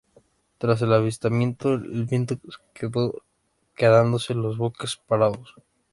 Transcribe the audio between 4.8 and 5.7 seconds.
parados.